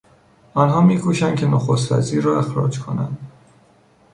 [0.53, 3.17] آنها میکوشند که نخستوزیر را اخراج کنند.